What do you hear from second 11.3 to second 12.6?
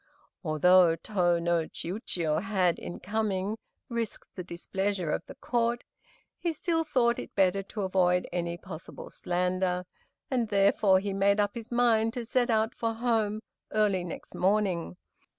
up his mind to set